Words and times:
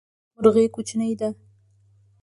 مرغی 0.39 0.65
کوچنی 0.75 1.13
ده 1.19 1.29